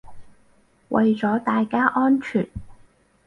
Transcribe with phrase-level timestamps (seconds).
[0.89, 2.49] 為咗大家安全